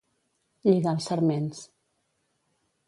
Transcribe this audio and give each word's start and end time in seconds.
Lligar 0.69 0.93
els 0.97 1.11
sarments. 1.11 1.61